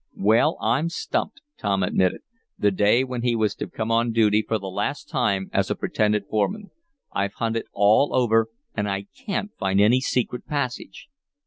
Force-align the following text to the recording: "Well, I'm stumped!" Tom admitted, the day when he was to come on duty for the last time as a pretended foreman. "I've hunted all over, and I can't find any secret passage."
"Well, 0.17 0.57
I'm 0.59 0.89
stumped!" 0.89 1.41
Tom 1.59 1.83
admitted, 1.83 2.21
the 2.57 2.71
day 2.71 3.03
when 3.03 3.21
he 3.21 3.35
was 3.35 3.53
to 3.57 3.67
come 3.67 3.91
on 3.91 4.11
duty 4.11 4.41
for 4.41 4.57
the 4.57 4.65
last 4.65 5.07
time 5.07 5.47
as 5.53 5.69
a 5.69 5.75
pretended 5.75 6.25
foreman. 6.27 6.71
"I've 7.13 7.33
hunted 7.33 7.65
all 7.71 8.15
over, 8.15 8.47
and 8.73 8.89
I 8.89 9.05
can't 9.15 9.51
find 9.59 9.79
any 9.79 10.01
secret 10.01 10.47
passage." 10.47 11.07